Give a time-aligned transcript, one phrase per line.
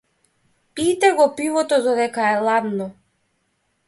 [0.77, 2.89] Пијте го пивото додека е ладно.